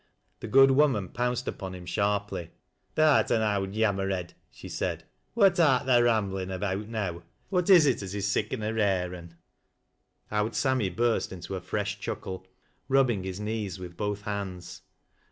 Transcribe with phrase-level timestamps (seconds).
[0.39, 2.49] The good woman pounced up on him sharply.
[2.95, 5.03] "Tha'rt an owd yommer head," she said.
[5.35, 7.21] "What art tha ramblin' about now?
[7.51, 9.35] Who is it as is siccan a rai'e an?"
[10.31, 12.47] Owd Sammy burst into a fresh chuckle,
[12.89, 14.81] rubbing hie knees with both hands.